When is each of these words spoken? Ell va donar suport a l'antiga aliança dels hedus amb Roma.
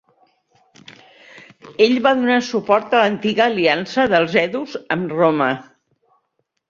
Ell 1.85 1.93
va 2.07 2.13
donar 2.21 2.37
suport 2.49 2.95
a 2.95 3.03
l'antiga 3.03 3.45
aliança 3.51 4.07
dels 4.15 4.39
hedus 4.45 4.75
amb 4.97 5.15
Roma. 5.21 5.51